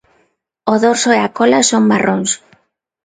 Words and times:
O 0.73 0.75
dorso 0.83 1.09
e 1.17 1.19
a 1.27 1.29
cola 1.37 1.59
son 1.69 1.83
marróns. 1.91 2.31